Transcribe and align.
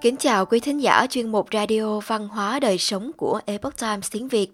Kính 0.00 0.16
chào 0.16 0.46
quý 0.46 0.60
thính 0.60 0.82
giả 0.82 1.06
chuyên 1.10 1.32
mục 1.32 1.48
Radio 1.52 2.00
Văn 2.00 2.28
hóa 2.28 2.60
Đời 2.60 2.78
Sống 2.78 3.10
của 3.16 3.40
Epoch 3.46 3.76
Times 3.80 4.10
tiếng 4.10 4.28
Việt. 4.28 4.48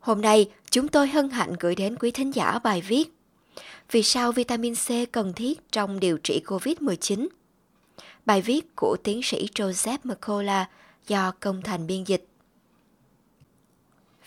Hôm 0.00 0.20
nay, 0.20 0.50
chúng 0.70 0.88
tôi 0.88 1.08
hân 1.08 1.30
hạnh 1.30 1.52
gửi 1.60 1.74
đến 1.74 1.96
quý 2.00 2.10
thính 2.10 2.34
giả 2.34 2.58
bài 2.58 2.82
viết 2.88 3.12
Vì 3.90 4.02
sao 4.02 4.32
vitamin 4.32 4.74
C 4.74 5.12
cần 5.12 5.32
thiết 5.32 5.72
trong 5.72 6.00
điều 6.00 6.18
trị 6.18 6.42
COVID-19? 6.46 7.28
Bài 8.26 8.42
viết 8.42 8.76
của 8.76 8.96
tiến 9.04 9.20
sĩ 9.22 9.48
Joseph 9.54 9.98
McCullough 10.04 10.66
do 11.08 11.32
Công 11.40 11.62
Thành 11.62 11.86
biên 11.86 12.04
dịch. 12.04 12.26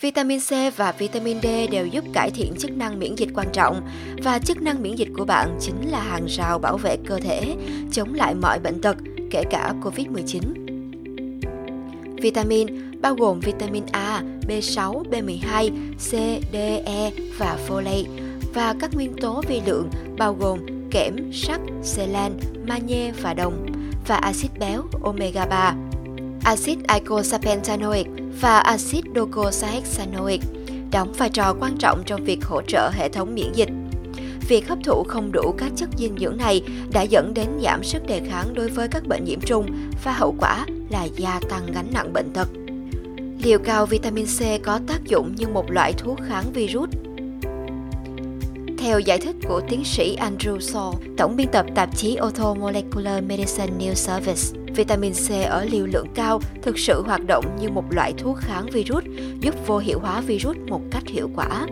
Vitamin 0.01 0.39
C 0.39 0.51
và 0.75 0.91
vitamin 0.91 1.41
D 1.41 1.45
đều 1.71 1.87
giúp 1.87 2.03
cải 2.13 2.31
thiện 2.31 2.53
chức 2.59 2.71
năng 2.71 2.99
miễn 2.99 3.15
dịch 3.15 3.29
quan 3.35 3.47
trọng 3.53 3.87
và 4.23 4.39
chức 4.39 4.61
năng 4.61 4.81
miễn 4.81 4.95
dịch 4.95 5.09
của 5.17 5.25
bạn 5.25 5.57
chính 5.61 5.91
là 5.91 6.03
hàng 6.03 6.25
rào 6.25 6.59
bảo 6.59 6.77
vệ 6.77 6.97
cơ 7.07 7.19
thể 7.19 7.55
chống 7.91 8.13
lại 8.13 8.35
mọi 8.35 8.59
bệnh 8.59 8.81
tật, 8.81 8.97
kể 9.35 9.43
cả 9.49 9.73
COVID-19. 9.81 10.41
Vitamin 12.21 12.67
bao 13.01 13.15
gồm 13.15 13.39
vitamin 13.39 13.83
A, 13.91 14.23
B6, 14.47 15.03
B12, 15.03 15.69
C, 15.97 16.11
D, 16.53 16.55
E 16.85 17.11
và 17.37 17.57
folate 17.67 18.05
và 18.53 18.75
các 18.79 18.93
nguyên 18.93 19.13
tố 19.21 19.41
vi 19.47 19.61
lượng 19.65 19.89
bao 20.17 20.33
gồm 20.33 20.59
kẽm, 20.91 21.33
sắt, 21.33 21.61
selan, 21.83 22.39
magie 22.67 23.11
và 23.21 23.33
đồng 23.33 23.65
và 24.07 24.15
axit 24.15 24.51
béo 24.59 24.83
omega 25.03 25.45
3 25.45 25.75
axit 26.43 26.77
eicosapentaenoic 26.87 28.07
và 28.41 28.59
axit 28.59 29.03
docosahexaenoic 29.15 30.41
đóng 30.91 31.13
vai 31.17 31.29
trò 31.29 31.55
quan 31.59 31.77
trọng 31.77 32.03
trong 32.05 32.23
việc 32.23 32.45
hỗ 32.45 32.61
trợ 32.61 32.91
hệ 32.93 33.09
thống 33.09 33.35
miễn 33.35 33.51
dịch. 33.53 33.69
Việc 34.47 34.67
hấp 34.67 34.77
thụ 34.83 35.03
không 35.03 35.31
đủ 35.31 35.55
các 35.57 35.71
chất 35.75 35.89
dinh 35.97 36.15
dưỡng 36.19 36.37
này 36.37 36.61
đã 36.91 37.01
dẫn 37.01 37.33
đến 37.33 37.47
giảm 37.63 37.83
sức 37.83 38.07
đề 38.07 38.21
kháng 38.29 38.53
đối 38.53 38.67
với 38.67 38.87
các 38.87 39.07
bệnh 39.07 39.25
nhiễm 39.25 39.39
trùng 39.41 39.65
và 40.03 40.11
hậu 40.11 40.35
quả 40.39 40.65
là 40.89 41.03
gia 41.03 41.39
tăng 41.49 41.71
gánh 41.73 41.87
nặng 41.93 42.13
bệnh 42.13 42.33
tật. 42.33 42.47
Liều 43.43 43.59
cao 43.59 43.85
vitamin 43.85 44.25
C 44.25 44.63
có 44.63 44.79
tác 44.87 45.03
dụng 45.03 45.35
như 45.35 45.47
một 45.47 45.71
loại 45.71 45.93
thuốc 45.93 46.19
kháng 46.27 46.53
virus 46.53 46.89
theo 48.85 48.99
giải 48.99 49.17
thích 49.17 49.35
của 49.47 49.61
tiến 49.69 49.83
sĩ 49.83 50.17
Andrew 50.17 50.59
Saul, 50.59 50.95
tổng 51.17 51.35
biên 51.35 51.47
tập 51.47 51.65
tạp 51.75 51.97
chí 51.97 52.17
Orthomolecular 52.27 53.23
Medicine 53.23 53.73
News 53.79 53.93
Service, 53.93 54.73
vitamin 54.75 55.13
C 55.13 55.31
ở 55.49 55.65
liều 55.65 55.85
lượng 55.85 56.07
cao 56.15 56.41
thực 56.61 56.79
sự 56.79 57.01
hoạt 57.01 57.27
động 57.27 57.45
như 57.59 57.69
một 57.69 57.83
loại 57.89 58.13
thuốc 58.17 58.37
kháng 58.37 58.65
virus, 58.65 59.03
giúp 59.39 59.55
vô 59.67 59.77
hiệu 59.77 59.99
hóa 59.99 60.21
virus 60.21 60.57
một 60.67 60.81
cách 60.91 61.03
hiệu 61.07 61.29
quả. 61.35 61.67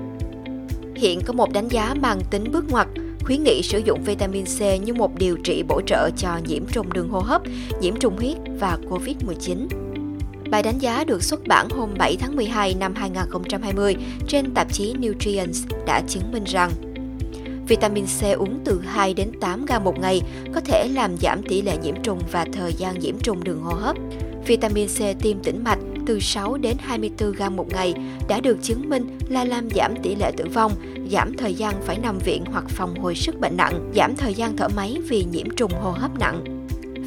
Hiện 1.04 1.22
có 1.26 1.34
một 1.34 1.54
đánh 1.54 1.68
giá 1.68 1.96
mang 2.02 2.22
tính 2.30 2.52
bước 2.52 2.66
ngoặt 2.70 2.88
khuyến 3.24 3.44
nghị 3.44 3.62
sử 3.64 3.80
dụng 3.80 4.04
vitamin 4.04 4.46
C 4.46 4.60
như 4.84 4.94
một 4.94 5.16
điều 5.18 5.38
trị 5.38 5.64
bổ 5.68 5.82
trợ 5.86 6.10
cho 6.18 6.40
nhiễm 6.48 6.66
trùng 6.66 6.94
đường 6.94 7.10
hô 7.10 7.20
hấp, 7.20 7.42
nhiễm 7.82 7.96
trùng 7.96 8.18
huyết 8.18 8.38
và 8.60 8.78
COVID-19. 8.90 9.68
Bài 10.50 10.64
đánh 10.64 10.80
giá 10.80 11.04
được 11.04 11.24
xuất 11.24 11.48
bản 11.48 11.70
hôm 11.70 11.90
7 11.98 12.18
tháng 12.20 12.36
12 12.36 12.76
năm 12.80 12.96
2020 12.96 13.96
trên 14.28 14.54
tạp 14.54 14.74
chí 14.74 14.94
Nutrients 14.94 15.66
đã 15.86 16.02
chứng 16.08 16.32
minh 16.32 16.44
rằng 16.44 16.72
Vitamin 17.68 18.06
C 18.06 18.24
uống 18.38 18.60
từ 18.66 18.82
2 18.82 19.14
đến 19.14 19.32
8 19.42 19.66
gram 19.66 19.84
một 19.84 20.00
ngày 20.00 20.22
có 20.54 20.62
thể 20.62 20.88
làm 20.94 21.18
giảm 21.18 21.44
tỷ 21.44 21.62
lệ 21.62 21.78
nhiễm 21.84 21.96
trùng 22.04 22.20
và 22.32 22.46
thời 22.54 22.74
gian 22.74 23.00
nhiễm 23.00 23.20
trùng 23.20 23.44
đường 23.44 23.62
hô 23.64 23.74
hấp. 23.74 23.96
Vitamin 24.46 24.88
C 24.88 25.00
tiêm 25.22 25.40
tĩnh 25.40 25.64
mạch 25.64 25.80
từ 26.06 26.20
6 26.20 26.58
đến 26.58 26.78
24 26.80 27.32
gram 27.32 27.56
một 27.56 27.68
ngày 27.70 27.94
đã 28.28 28.40
được 28.40 28.58
chứng 28.62 28.90
minh 28.90 29.18
là 29.30 29.46
làm 29.46 29.70
giảm 29.70 29.96
tỷ 30.04 30.16
lệ 30.16 30.32
tử 30.38 30.46
vong, 30.54 30.72
giảm 31.12 31.38
thời 31.38 31.54
gian 31.54 31.76
phải 31.86 31.98
nằm 31.98 32.20
viện 32.20 32.44
hoặc 32.46 32.66
phòng 32.70 33.00
hồi 33.00 33.16
sức 33.16 33.40
bệnh 33.40 33.58
nặng, 33.58 33.92
giảm 33.96 34.16
thời 34.16 34.34
gian 34.34 34.58
thở 34.58 34.68
máy 34.76 34.98
vì 35.10 35.26
nhiễm 35.32 35.50
trùng 35.56 35.72
hô 35.72 35.92
hấp 35.92 36.20
nặng. 36.20 36.44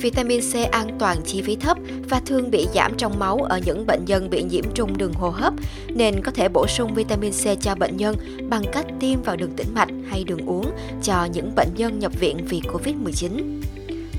Vitamin 0.00 0.41
C 0.41 0.70
an 0.70 0.97
toàn 0.98 1.16
chi 1.25 1.42
phí 1.42 1.56
thấp 1.56 1.78
và 2.08 2.20
thường 2.27 2.50
bị 2.50 2.66
giảm 2.75 2.92
trong 2.97 3.19
máu 3.19 3.37
ở 3.37 3.60
những 3.66 3.87
bệnh 3.87 4.04
nhân 4.04 4.31
bị 4.31 4.43
nhiễm 4.43 4.65
trùng 4.75 4.98
đường 4.98 5.12
hô 5.12 5.31
hấp, 5.31 5.54
nên 5.88 6.22
có 6.22 6.32
thể 6.32 6.48
bổ 6.48 6.66
sung 6.66 6.94
vitamin 6.94 7.32
C 7.32 7.60
cho 7.60 7.75
bệnh 7.75 7.97
nhân 7.97 8.16
bằng 8.50 8.62
cách 8.72 8.87
tiêm 9.00 9.22
vào 9.22 9.37
đường 9.37 9.53
tĩnh 9.56 9.75
mạch 9.75 9.88
hay 10.10 10.25
đường 10.25 10.47
uống 10.47 10.71
cho 11.03 11.25
những 11.25 11.54
bệnh 11.56 11.69
nhân 11.76 11.98
nhập 11.98 12.12
viện 12.21 12.37
vì 12.48 12.60
Covid-19. 12.60 13.60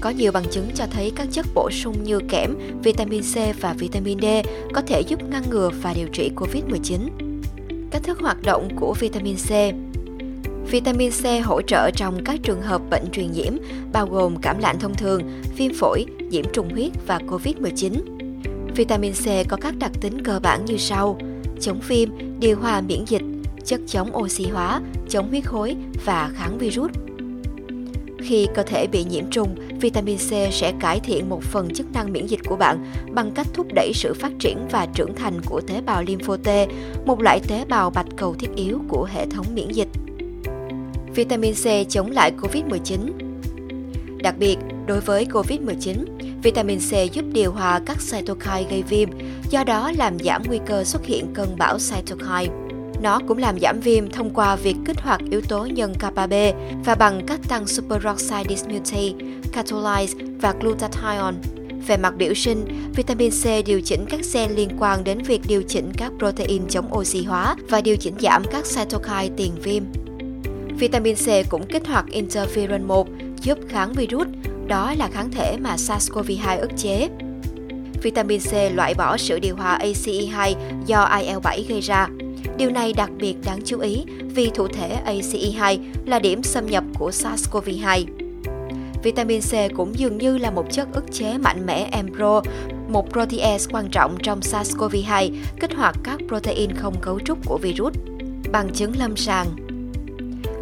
Có 0.02 0.10
nhiều 0.10 0.32
bằng 0.32 0.46
chứng 0.52 0.70
cho 0.76 0.86
thấy 0.92 1.12
các 1.16 1.28
chất 1.32 1.46
bổ 1.54 1.70
sung 1.72 2.04
như 2.04 2.20
kẽm, 2.30 2.56
vitamin 2.84 3.22
C 3.22 3.62
và 3.62 3.74
vitamin 3.74 4.20
D 4.20 4.26
có 4.74 4.82
thể 4.82 5.02
giúp 5.02 5.30
ngăn 5.30 5.44
ngừa 5.50 5.70
và 5.82 5.94
điều 5.94 6.08
trị 6.08 6.32
COVID-19. 6.36 7.27
Cách 7.92 8.04
thức 8.04 8.20
hoạt 8.20 8.38
động 8.44 8.70
của 8.76 8.94
vitamin 9.00 9.36
C 9.36 9.50
Vitamin 10.72 11.12
C 11.12 11.46
hỗ 11.46 11.62
trợ 11.62 11.92
trong 11.92 12.24
các 12.26 12.40
trường 12.44 12.62
hợp 12.62 12.82
bệnh 12.90 13.12
truyền 13.12 13.32
nhiễm, 13.32 13.54
bao 13.94 14.08
gồm 14.08 14.36
cảm 14.42 14.60
lạnh 14.60 14.80
thông 14.80 14.96
thường, 14.96 15.22
viêm 15.58 15.74
phổi, 15.74 16.06
nhiễm 16.30 16.46
trùng 16.54 16.70
huyết 16.70 16.92
và 17.08 17.20
COVID-19. 17.28 17.94
Vitamin 18.76 19.14
C 19.14 19.48
có 19.48 19.58
các 19.62 19.76
đặc 19.80 19.92
tính 20.02 20.24
cơ 20.24 20.40
bản 20.40 20.66
như 20.66 20.78
sau: 20.78 21.18
chống 21.60 21.80
viêm, 21.88 22.10
điều 22.40 22.58
hòa 22.60 22.82
miễn 22.82 23.06
dịch, 23.08 23.22
chất 23.66 23.82
chống 23.88 24.18
oxy 24.18 24.48
hóa, 24.48 24.82
chống 25.10 25.30
huyết 25.30 25.46
khối 25.46 25.76
và 26.06 26.32
kháng 26.36 26.58
virus. 26.58 26.92
Khi 28.20 28.48
cơ 28.56 28.64
thể 28.64 28.88
bị 28.88 29.04
nhiễm 29.04 29.30
trùng, 29.32 29.56
vitamin 29.82 30.18
C 30.18 30.54
sẽ 30.54 30.74
cải 30.80 31.00
thiện 31.00 31.30
một 31.30 31.44
phần 31.44 31.74
chức 31.74 31.92
năng 31.94 32.14
miễn 32.14 32.28
dịch 32.28 32.40
của 32.46 32.56
bạn 32.56 32.86
bằng 33.12 33.32
cách 33.32 33.48
thúc 33.54 33.68
đẩy 33.76 33.92
sự 33.94 34.14
phát 34.14 34.32
triển 34.40 34.68
và 34.72 34.88
trưởng 34.94 35.16
thành 35.16 35.42
của 35.46 35.62
tế 35.62 35.82
bào 35.82 36.04
lympho 36.04 36.38
T, 36.38 36.48
một 37.06 37.22
loại 37.22 37.40
tế 37.48 37.66
bào 37.70 37.90
bạch 37.90 38.08
cầu 38.18 38.36
thiết 38.40 38.50
yếu 38.56 38.82
của 38.88 39.08
hệ 39.12 39.26
thống 39.30 39.46
miễn 39.54 39.70
dịch. 39.70 39.88
Vitamin 41.16 41.54
C 41.54 41.90
chống 41.90 42.12
lại 42.12 42.32
COVID-19 42.42 42.98
Đặc 44.22 44.36
biệt, 44.40 44.58
đối 44.88 45.00
với 45.00 45.26
COVID-19, 45.26 46.06
vitamin 46.44 46.80
C 46.80 47.14
giúp 47.14 47.26
điều 47.34 47.52
hòa 47.52 47.82
các 47.86 47.98
cytokine 48.12 48.64
gây 48.70 48.84
viêm, 48.84 49.10
do 49.50 49.64
đó 49.64 49.92
làm 49.98 50.20
giảm 50.20 50.44
nguy 50.48 50.60
cơ 50.66 50.84
xuất 50.84 51.06
hiện 51.06 51.34
cơn 51.34 51.56
bão 51.58 51.78
cytokine. 51.78 52.67
Nó 53.02 53.20
cũng 53.28 53.38
làm 53.38 53.60
giảm 53.60 53.80
viêm 53.80 54.10
thông 54.10 54.30
qua 54.30 54.56
việc 54.56 54.76
kích 54.86 55.02
hoạt 55.02 55.22
yếu 55.32 55.42
tố 55.42 55.66
nhân 55.66 55.94
kappa 56.00 56.28
B 56.28 56.34
và 56.86 56.96
bằng 56.96 57.22
cách 57.28 57.40
tăng 57.48 57.68
superoxide 57.68 58.44
dismutase, 58.50 59.14
catalase 59.52 60.14
và 60.42 60.54
glutathione. 60.60 61.38
Về 61.88 61.98
mặt 61.98 62.14
biểu 62.18 62.34
sinh, 62.34 62.66
vitamin 62.96 63.32
C 63.32 63.66
điều 63.66 63.82
chỉnh 63.82 64.06
các 64.10 64.20
gen 64.34 64.52
liên 64.52 64.70
quan 64.80 65.04
đến 65.04 65.22
việc 65.22 65.42
điều 65.48 65.64
chỉnh 65.68 65.92
các 65.98 66.12
protein 66.20 66.68
chống 66.70 66.94
oxy 66.98 67.24
hóa 67.24 67.56
và 67.70 67.82
điều 67.82 67.96
chỉnh 67.96 68.16
giảm 68.20 68.44
các 68.52 68.66
cytokine 68.76 69.30
tiền 69.38 69.52
viêm. 69.64 69.84
Vitamin 70.80 71.16
C 71.16 71.50
cũng 71.50 71.68
kích 71.68 71.88
hoạt 71.88 72.06
interferon 72.06 72.88
1 72.88 73.08
giúp 73.42 73.58
kháng 73.70 73.94
virus, 73.94 74.28
đó 74.68 74.94
là 74.98 75.10
kháng 75.14 75.32
thể 75.32 75.58
mà 75.58 75.76
SARS-CoV-2 75.76 76.60
ức 76.60 76.72
chế. 76.78 77.10
Vitamin 78.02 78.40
C 78.40 78.54
loại 78.76 78.94
bỏ 78.94 79.18
sự 79.18 79.40
điều 79.40 79.56
hòa 79.56 79.80
ACE2 79.84 80.56
do 80.86 81.10
IL-7 81.10 81.64
gây 81.68 81.82
ra. 81.82 82.08
Điều 82.58 82.70
này 82.70 82.94
đặc 82.94 83.10
biệt 83.18 83.36
đáng 83.46 83.60
chú 83.66 83.80
ý 83.80 84.04
vì 84.36 84.50
thụ 84.50 84.68
thể 84.68 84.98
ACE2 85.06 85.78
là 86.06 86.20
điểm 86.20 86.44
xâm 86.44 86.66
nhập 86.66 86.84
của 87.00 87.10
SARS-CoV-2. 87.10 88.06
Vitamin 89.04 89.42
C 89.42 89.76
cũng 89.76 90.00
dường 90.00 90.18
như 90.18 90.38
là 90.38 90.52
một 90.52 90.66
chất 90.72 90.88
ức 90.94 91.06
chế 91.12 91.38
mạnh 91.38 91.66
mẽ 91.66 92.04
Mpro, 92.04 92.42
một 92.88 93.12
protease 93.12 93.66
quan 93.72 93.90
trọng 93.92 94.18
trong 94.24 94.40
SARS-CoV-2, 94.40 95.32
kích 95.60 95.76
hoạt 95.76 95.96
các 96.04 96.20
protein 96.28 96.74
không 96.76 96.96
cấu 97.02 97.20
trúc 97.20 97.38
của 97.46 97.58
virus. 97.58 97.94
Bằng 98.52 98.70
chứng 98.74 98.98
lâm 98.98 99.18
sàng, 99.18 99.48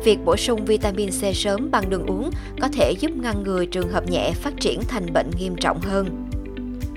Việc 0.05 0.19
bổ 0.25 0.37
sung 0.37 0.65
vitamin 0.65 1.09
C 1.09 1.35
sớm 1.35 1.71
bằng 1.71 1.89
đường 1.89 2.05
uống 2.05 2.29
có 2.61 2.67
thể 2.67 2.91
giúp 2.99 3.11
ngăn 3.15 3.43
ngừa 3.43 3.65
trường 3.65 3.89
hợp 3.89 4.09
nhẹ 4.09 4.31
phát 4.33 4.53
triển 4.59 4.81
thành 4.87 5.13
bệnh 5.13 5.31
nghiêm 5.37 5.55
trọng 5.55 5.79
hơn. 5.79 6.27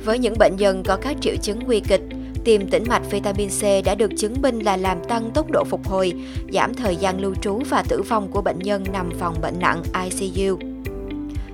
Với 0.04 0.18
những 0.18 0.38
bệnh 0.38 0.56
nhân 0.56 0.82
có 0.82 0.96
các 0.96 1.16
triệu 1.20 1.36
chứng 1.42 1.58
nguy 1.66 1.80
kịch, 1.80 2.02
tiêm 2.48 2.66
tĩnh 2.66 2.84
mạch 2.88 3.10
vitamin 3.10 3.48
C 3.48 3.84
đã 3.84 3.94
được 3.94 4.10
chứng 4.16 4.42
minh 4.42 4.58
là 4.58 4.76
làm 4.76 4.98
tăng 5.08 5.30
tốc 5.34 5.50
độ 5.50 5.64
phục 5.64 5.88
hồi, 5.88 6.12
giảm 6.52 6.74
thời 6.74 6.96
gian 6.96 7.20
lưu 7.20 7.34
trú 7.34 7.58
và 7.70 7.82
tử 7.88 8.02
vong 8.02 8.28
của 8.28 8.42
bệnh 8.42 8.58
nhân 8.58 8.84
nằm 8.92 9.10
phòng 9.18 9.34
bệnh 9.42 9.58
nặng 9.58 9.82
ICU. 10.04 10.58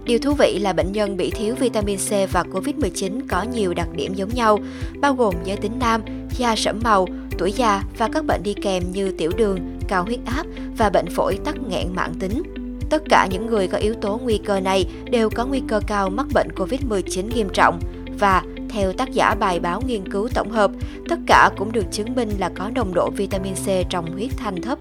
Điều 0.04 0.19
thú 0.19 0.34
vị 0.38 0.58
là 0.58 0.72
bệnh 0.72 0.92
nhân 0.92 1.16
bị 1.16 1.30
thiếu 1.30 1.54
vitamin 1.54 1.98
C 1.98 2.10
và 2.32 2.44
COVID-19 2.52 3.20
có 3.28 3.42
nhiều 3.42 3.74
đặc 3.74 3.88
điểm 3.92 4.14
giống 4.14 4.28
nhau, 4.34 4.58
bao 5.00 5.14
gồm 5.14 5.34
giới 5.44 5.56
tính 5.56 5.72
nam, 5.80 6.02
da 6.38 6.56
sẫm 6.56 6.80
màu, 6.84 7.06
tuổi 7.38 7.52
già 7.52 7.82
và 7.98 8.08
các 8.12 8.24
bệnh 8.26 8.42
đi 8.42 8.54
kèm 8.54 8.82
như 8.92 9.12
tiểu 9.19 9.32
đường, 9.36 9.58
cao 9.88 10.04
huyết 10.04 10.20
áp 10.24 10.46
và 10.76 10.90
bệnh 10.90 11.06
phổi 11.10 11.38
tắc 11.44 11.54
nghẽn 11.69 11.86
mãn 11.94 12.14
tính. 12.20 12.42
Tất 12.90 13.02
cả 13.08 13.28
những 13.30 13.46
người 13.46 13.69
có 13.69 13.78
yếu 13.78 13.94
tố 13.94 14.20
nguy 14.22 14.38
cơ 14.38 14.60
này 14.60 14.86
đều 15.10 15.30
có 15.30 15.46
nguy 15.46 15.62
cơ 15.69 15.80
cao 15.86 16.10
mắc 16.10 16.26
bệnh 16.34 16.48
COVID-19 16.48 17.34
nghiêm 17.34 17.48
trọng 17.52 17.80
và 18.19 18.42
theo 18.74 18.92
tác 18.92 19.12
giả 19.12 19.34
bài 19.34 19.60
báo 19.60 19.80
nghiên 19.86 20.08
cứu 20.08 20.28
tổng 20.34 20.50
hợp, 20.50 20.70
tất 21.08 21.18
cả 21.26 21.50
cũng 21.56 21.72
được 21.72 21.84
chứng 21.90 22.14
minh 22.14 22.30
là 22.38 22.50
có 22.54 22.70
nồng 22.74 22.94
độ 22.94 23.10
vitamin 23.16 23.54
C 23.54 23.90
trong 23.90 24.12
huyết 24.12 24.30
thanh 24.36 24.62
thấp. 24.62 24.78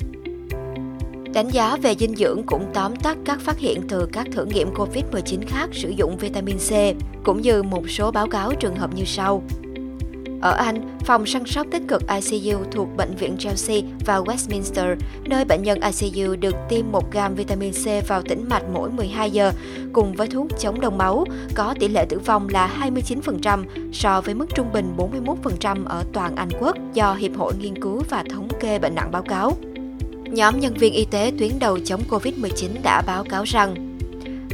Đánh 1.33 1.49
giá 1.49 1.77
về 1.77 1.95
dinh 1.95 2.15
dưỡng 2.15 2.43
cũng 2.45 2.65
tóm 2.73 2.95
tắt 2.95 3.17
các 3.25 3.41
phát 3.41 3.57
hiện 3.57 3.81
từ 3.89 4.09
các 4.13 4.27
thử 4.31 4.45
nghiệm 4.45 4.73
COVID-19 4.73 5.39
khác 5.47 5.69
sử 5.71 5.89
dụng 5.89 6.17
vitamin 6.17 6.57
C, 6.57 6.71
cũng 7.23 7.41
như 7.41 7.63
một 7.63 7.89
số 7.89 8.11
báo 8.11 8.27
cáo 8.27 8.53
trường 8.53 8.75
hợp 8.75 8.95
như 8.95 9.03
sau. 9.05 9.43
Ở 10.43 10.51
Anh, 10.51 10.97
phòng 11.05 11.25
săn 11.25 11.45
sóc 11.45 11.67
tích 11.71 11.81
cực 11.87 12.01
ICU 12.07 12.63
thuộc 12.71 12.87
Bệnh 12.97 13.15
viện 13.15 13.35
Chelsea 13.39 13.77
và 14.05 14.19
Westminster, 14.19 14.95
nơi 15.23 15.45
bệnh 15.45 15.63
nhân 15.63 15.79
ICU 15.81 16.35
được 16.35 16.55
tiêm 16.69 16.91
1 16.91 17.11
gam 17.11 17.35
vitamin 17.35 17.71
C 17.71 18.07
vào 18.07 18.21
tĩnh 18.21 18.49
mạch 18.49 18.63
mỗi 18.73 18.89
12 18.89 19.31
giờ, 19.31 19.51
cùng 19.93 20.13
với 20.13 20.27
thuốc 20.27 20.47
chống 20.59 20.81
đông 20.81 20.97
máu, 20.97 21.25
có 21.55 21.75
tỷ 21.79 21.87
lệ 21.87 22.05
tử 22.09 22.19
vong 22.19 22.49
là 22.49 22.69
29% 22.81 23.63
so 23.93 24.21
với 24.21 24.35
mức 24.35 24.45
trung 24.55 24.71
bình 24.73 24.93
41% 24.97 25.85
ở 25.85 26.03
toàn 26.13 26.35
Anh 26.35 26.49
quốc 26.59 26.77
do 26.93 27.13
Hiệp 27.13 27.37
hội 27.37 27.53
Nghiên 27.59 27.81
cứu 27.81 28.01
và 28.09 28.23
Thống 28.29 28.47
kê 28.59 28.79
Bệnh 28.79 28.95
nặng 28.95 29.11
báo 29.11 29.21
cáo. 29.21 29.57
Nhóm 30.25 30.59
nhân 30.59 30.73
viên 30.73 30.93
y 30.93 31.05
tế 31.05 31.31
tuyến 31.39 31.59
đầu 31.59 31.79
chống 31.85 32.01
COVID-19 32.09 32.69
đã 32.83 33.01
báo 33.07 33.23
cáo 33.23 33.43
rằng 33.43 33.92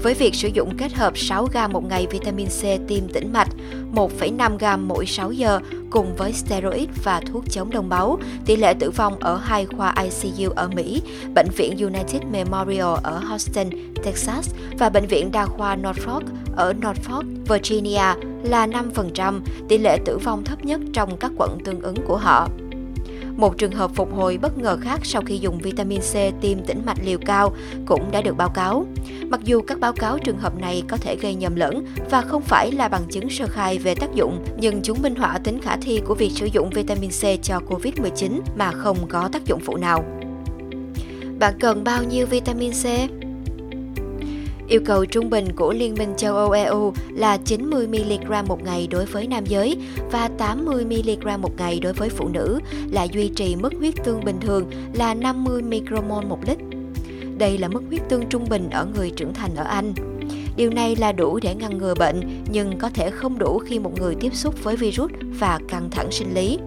với 0.04 0.13
việc 0.13 0.36
sử 0.36 0.48
dụng 0.48 0.78
kết 0.78 0.94
hợp 0.94 1.18
6 1.18 1.46
gam 1.46 1.74
một 1.74 1.86
ngày 1.86 2.07
vitamin 2.12 2.48
C 2.48 2.62
tiêm 2.88 3.07
tĩnh 3.13 3.34
mạch, 3.34 3.48
1,5 3.94 4.57
gam 4.57 4.88
mỗi 4.88 5.06
6 5.06 5.31
giờ 5.31 5.60
cùng 5.90 6.16
với 6.16 6.34
steroid 6.34 6.90
và 7.04 7.22
thuốc 7.25 7.44
chống 7.50 7.72
đông 7.72 7.90
máu, 7.90 8.19
tỷ 8.46 8.56
lệ 8.56 8.74
tử 8.80 8.92
vong 8.92 9.19
ở 9.19 9.38
hai 9.38 9.66
khoa 9.66 9.96
ICU 10.04 10.51
ở 10.56 10.68
Mỹ, 10.68 11.01
Bệnh 11.36 11.48
viện 11.57 11.78
United 11.78 12.22
Memorial 12.31 12.96
ở 13.04 13.19
Houston, 13.19 13.69
Texas 14.04 14.50
và 14.80 14.90
Bệnh 14.90 15.07
viện 15.07 15.31
Đa 15.31 15.46
khoa 15.46 15.75
Norfolk 15.75 16.24
ở 16.56 16.74
Norfolk, 16.81 17.24
Virginia 17.48 18.13
là 18.44 18.68
5%, 18.68 19.42
tỷ 19.69 19.78
lệ 19.78 19.98
tử 20.06 20.18
vong 20.18 20.44
thấp 20.44 20.66
nhất 20.66 20.81
trong 20.94 21.18
các 21.18 21.31
quận 21.38 21.57
tương 21.66 21.81
ứng 21.81 21.96
của 22.07 22.18
họ. 22.18 22.50
Một 23.40 23.57
trường 23.57 23.72
hợp 23.72 23.92
phục 23.96 24.16
hồi 24.16 24.38
bất 24.42 24.57
ngờ 24.57 24.78
khác 24.81 25.00
sau 25.04 25.22
khi 25.25 25.38
dùng 25.38 25.60
vitamin 25.60 26.01
C 26.01 26.13
tiêm 26.42 26.60
tĩnh 26.68 26.81
mạch 26.86 26.98
liều 27.06 27.18
cao 27.25 27.56
cũng 27.86 28.12
đã 28.12 28.22
được 28.22 28.38
báo 28.38 28.50
cáo. 28.50 28.86
Mặc 29.30 29.40
dù 29.44 29.62
các 29.62 29.80
báo 29.80 29.94
cáo 29.94 30.18
trường 30.20 30.38
hợp 30.38 30.60
này 30.60 30.84
có 30.88 30.98
thể 30.98 31.16
gây 31.16 31.36
nhầm 31.36 31.56
lẫn 31.56 31.86
và 32.10 32.22
không 32.22 32.42
phải 32.42 32.72
là 32.72 32.88
bằng 32.88 33.04
chứng 33.10 33.30
sơ 33.30 33.48
khai 33.48 33.78
về 33.78 33.96
tác 33.96 34.14
dụng, 34.14 34.46
nhưng 34.60 34.81
chúng 34.81 35.02
minh 35.02 35.16
họa 35.16 35.38
tính 35.38 35.62
khả 35.62 35.78
thi 35.78 36.02
của 36.06 36.16
việc 36.16 36.31
sử 36.36 36.46
dụng 36.46 36.70
vitamin 36.70 37.10
C 37.10 37.44
cho 37.44 37.60
COVID-19 37.70 38.40
mà 38.56 38.72
không 38.72 38.98
có 39.10 39.30
tác 39.31 39.46
dụng 39.46 39.60
phụ 39.60 39.78
nào. 39.78 40.06
Bạn 41.40 41.54
cần 41.60 41.84
bao 41.84 42.04
nhiêu 42.04 42.26
vitamin 42.26 42.72
C? 42.72 42.86
Yêu 44.68 44.81
cầu 44.86 45.06
trung 45.06 45.30
bình 45.30 45.46
của 45.56 45.74
Liên 45.74 45.94
minh 45.94 46.14
châu 46.18 46.36
Âu 46.36 46.52
EU 46.52 46.94
là 47.10 47.38
90mg 47.46 48.46
một 48.46 48.64
ngày 48.64 48.88
đối 48.92 49.06
với 49.06 49.28
nam 49.28 49.46
giới 49.46 49.78
và 50.12 50.30
80mg 50.38 51.40
một 51.40 51.52
ngày 51.58 51.80
đối 51.80 51.94
với 51.94 52.10
phụ 52.10 52.28
nữ, 52.28 52.60
là 52.92 53.04
duy 53.04 53.30
trì 53.30 53.56
mức 53.56 53.74
huyết 53.80 53.94
tương 54.04 54.25
bình 54.25 54.40
thường 54.42 54.72
là 54.94 55.14
50 55.14 55.62
micromol 55.62 56.25
một 56.25 56.40
lít. 56.48 56.58
Đây 57.39 57.57
là 57.57 57.68
mức 57.68 57.83
huyết 57.88 58.01
tương 58.09 58.30
trung 58.30 58.45
bình 58.50 58.69
ở 58.69 58.86
người 58.95 59.09
trưởng 59.09 59.33
thành 59.33 59.56
ở 59.56 59.63
Anh. 59.63 59.94
Điều 60.56 60.69
này 60.69 60.95
là 60.95 61.12
đủ 61.12 61.39
để 61.41 61.56
ngăn 61.56 61.77
ngừa 61.77 61.94
bệnh, 61.95 62.44
nhưng 62.51 62.77
có 62.77 62.89
thể 62.89 63.09
không 63.09 63.39
đủ 63.39 63.59
khi 63.59 63.80
một 63.80 64.00
người 64.00 64.15
tiếp 64.19 64.36
xúc 64.36 64.63
với 64.63 64.75
virus 64.75 65.12
và 65.39 65.59
căng 65.68 65.89
thẳng 65.91 66.12
sinh 66.12 66.33
lý. 66.33 66.57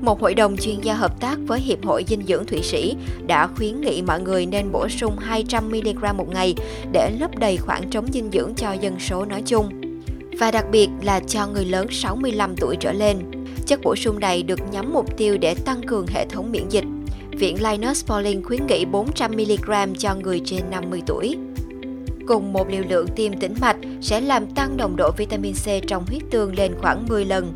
Một 0.00 0.20
hội 0.20 0.34
đồng 0.34 0.56
chuyên 0.56 0.80
gia 0.80 0.94
hợp 0.94 1.20
tác 1.20 1.38
với 1.46 1.60
Hiệp 1.60 1.84
hội 1.84 2.04
Dinh 2.08 2.22
dưỡng 2.28 2.46
Thụy 2.46 2.62
Sĩ 2.62 2.96
đã 3.26 3.46
khuyến 3.46 3.80
nghị 3.80 4.02
mọi 4.02 4.20
người 4.20 4.46
nên 4.46 4.72
bổ 4.72 4.88
sung 4.88 5.16
200mg 5.30 6.14
một 6.14 6.28
ngày 6.28 6.54
để 6.92 7.10
lấp 7.20 7.38
đầy 7.38 7.56
khoảng 7.56 7.90
trống 7.90 8.06
dinh 8.12 8.30
dưỡng 8.32 8.54
cho 8.56 8.72
dân 8.72 9.00
số 9.00 9.24
nói 9.24 9.42
chung. 9.46 9.68
Và 10.38 10.50
đặc 10.50 10.64
biệt 10.70 10.88
là 11.02 11.20
cho 11.20 11.46
người 11.46 11.64
lớn 11.64 11.86
65 11.90 12.56
tuổi 12.56 12.76
trở 12.80 12.92
lên. 12.92 13.16
Chất 13.66 13.80
bổ 13.82 13.96
sung 13.96 14.20
này 14.20 14.42
được 14.42 14.60
nhắm 14.72 14.92
mục 14.92 15.16
tiêu 15.16 15.38
để 15.38 15.54
tăng 15.54 15.82
cường 15.86 16.06
hệ 16.06 16.26
thống 16.26 16.52
miễn 16.52 16.68
dịch. 16.68 16.84
Viện 17.40 17.62
Linus 17.62 18.04
Pauling 18.04 18.42
khuyến 18.42 18.66
nghị 18.66 18.84
400mg 18.84 19.94
cho 19.94 20.14
người 20.14 20.40
trên 20.44 20.60
50 20.70 21.02
tuổi. 21.06 21.36
Cùng 22.26 22.52
một 22.52 22.68
liều 22.70 22.82
lượng 22.88 23.06
tiêm 23.16 23.32
tĩnh 23.32 23.54
mạch 23.60 23.76
sẽ 24.00 24.20
làm 24.20 24.46
tăng 24.46 24.76
nồng 24.76 24.96
độ 24.96 25.10
vitamin 25.16 25.54
C 25.54 25.66
trong 25.86 26.04
huyết 26.06 26.22
tương 26.30 26.54
lên 26.54 26.74
khoảng 26.80 27.06
10 27.08 27.24
lần 27.24 27.52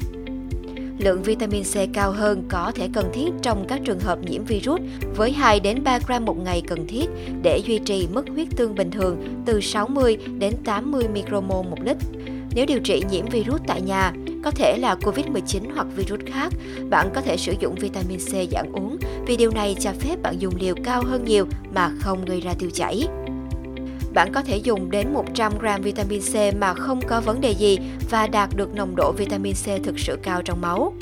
lượng 0.98 1.22
vitamin 1.22 1.62
C 1.62 1.76
cao 1.92 2.12
hơn 2.12 2.42
có 2.48 2.72
thể 2.74 2.88
cần 2.92 3.10
thiết 3.14 3.30
trong 3.42 3.64
các 3.68 3.80
trường 3.84 4.00
hợp 4.00 4.18
nhiễm 4.22 4.44
virus 4.44 4.80
với 5.16 5.32
2 5.32 5.60
đến 5.60 5.84
3 5.84 5.98
gram 6.06 6.24
một 6.24 6.38
ngày 6.38 6.62
cần 6.66 6.86
thiết 6.86 7.06
để 7.42 7.58
duy 7.58 7.78
trì 7.78 8.08
mức 8.12 8.24
huyết 8.28 8.48
tương 8.56 8.74
bình 8.74 8.90
thường 8.90 9.42
từ 9.46 9.60
60 9.60 10.16
đến 10.38 10.54
80 10.64 11.04
micromol 11.14 11.66
một 11.66 11.78
lít. 11.84 11.96
Nếu 12.54 12.66
điều 12.66 12.80
trị 12.80 13.02
nhiễm 13.10 13.26
virus 13.26 13.60
tại 13.66 13.80
nhà, 13.80 14.12
có 14.44 14.50
thể 14.50 14.78
là 14.78 14.94
COVID-19 14.94 15.74
hoặc 15.74 15.86
virus 15.96 16.20
khác, 16.26 16.52
bạn 16.90 17.10
có 17.14 17.20
thể 17.20 17.36
sử 17.36 17.54
dụng 17.60 17.74
vitamin 17.74 18.18
C 18.18 18.52
dạng 18.52 18.72
uống 18.72 18.96
vì 19.26 19.36
điều 19.36 19.50
này 19.50 19.76
cho 19.80 19.90
phép 20.00 20.22
bạn 20.22 20.40
dùng 20.40 20.54
liều 20.60 20.74
cao 20.84 21.02
hơn 21.06 21.24
nhiều 21.24 21.46
mà 21.74 21.90
không 22.00 22.24
gây 22.24 22.40
ra 22.40 22.54
tiêu 22.58 22.70
chảy 22.74 23.08
bạn 24.14 24.32
có 24.32 24.42
thể 24.42 24.56
dùng 24.56 24.90
đến 24.90 25.14
100 25.14 25.52
gram 25.58 25.82
vitamin 25.82 26.20
C 26.20 26.56
mà 26.60 26.74
không 26.74 27.00
có 27.08 27.20
vấn 27.20 27.40
đề 27.40 27.50
gì 27.50 27.78
và 28.10 28.26
đạt 28.26 28.50
được 28.56 28.74
nồng 28.74 28.96
độ 28.96 29.12
vitamin 29.12 29.54
C 29.54 29.84
thực 29.84 29.98
sự 29.98 30.18
cao 30.22 30.42
trong 30.42 30.60
máu. 30.60 30.94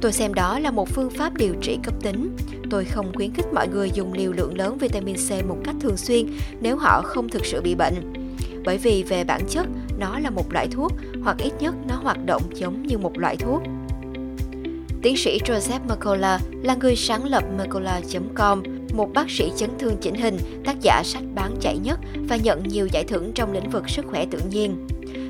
Tôi 0.00 0.12
xem 0.12 0.34
đó 0.34 0.58
là 0.58 0.70
một 0.70 0.88
phương 0.88 1.10
pháp 1.10 1.34
điều 1.34 1.54
trị 1.62 1.78
cấp 1.82 1.94
tính. 2.02 2.36
Tôi 2.70 2.84
không 2.84 3.12
khuyến 3.14 3.34
khích 3.34 3.46
mọi 3.54 3.68
người 3.68 3.90
dùng 3.90 4.12
liều 4.12 4.32
lượng 4.32 4.58
lớn 4.58 4.78
vitamin 4.78 5.16
C 5.16 5.46
một 5.48 5.56
cách 5.64 5.74
thường 5.80 5.96
xuyên 5.96 6.26
nếu 6.60 6.76
họ 6.76 7.02
không 7.02 7.28
thực 7.28 7.46
sự 7.46 7.60
bị 7.60 7.74
bệnh. 7.74 8.12
Bởi 8.64 8.78
vì 8.78 9.02
về 9.02 9.24
bản 9.24 9.40
chất, 9.48 9.66
nó 10.02 10.18
là 10.18 10.30
một 10.30 10.52
loại 10.52 10.68
thuốc 10.68 10.92
hoặc 11.22 11.36
ít 11.38 11.52
nhất 11.60 11.74
nó 11.88 11.94
hoạt 11.94 12.26
động 12.26 12.42
giống 12.54 12.82
như 12.82 12.98
một 12.98 13.18
loại 13.18 13.36
thuốc. 13.36 13.62
Tiến 15.02 15.16
sĩ 15.16 15.40
Joseph 15.44 15.80
Mercola 15.88 16.38
là 16.62 16.74
người 16.74 16.96
sáng 16.96 17.24
lập 17.24 17.44
Mercola.com, 17.58 18.62
một 18.94 19.08
bác 19.14 19.30
sĩ 19.30 19.52
chấn 19.56 19.70
thương 19.78 19.96
chỉnh 20.00 20.14
hình, 20.14 20.38
tác 20.64 20.76
giả 20.80 21.02
sách 21.04 21.22
bán 21.34 21.56
chạy 21.60 21.78
nhất 21.78 22.00
và 22.28 22.36
nhận 22.36 22.68
nhiều 22.68 22.86
giải 22.86 23.04
thưởng 23.04 23.32
trong 23.34 23.52
lĩnh 23.52 23.70
vực 23.70 23.90
sức 23.90 24.06
khỏe 24.10 24.26
tự 24.30 24.38
nhiên. 24.50 24.86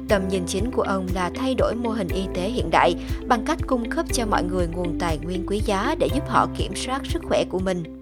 Tầm 0.09 0.29
nhìn 0.29 0.43
chính 0.47 0.71
của 0.71 0.83
ông 0.83 1.07
là 1.15 1.31
thay 1.35 1.55
đổi 1.55 1.75
mô 1.75 1.91
hình 1.91 2.09
y 2.09 2.23
tế 2.35 2.49
hiện 2.49 2.71
đại 2.71 2.95
bằng 3.27 3.45
cách 3.45 3.59
cung 3.67 3.91
cấp 3.91 4.07
cho 4.13 4.27
mọi 4.27 4.43
người 4.45 4.67
nguồn 4.67 4.99
tài 4.99 5.19
nguyên 5.19 5.45
quý 5.47 5.61
giá 5.65 5.95
để 5.99 6.09
giúp 6.15 6.29
họ 6.29 6.49
kiểm 6.57 6.77
soát 6.77 7.07
sức 7.07 7.23
khỏe 7.25 7.45
của 7.45 7.59
mình. 7.59 8.02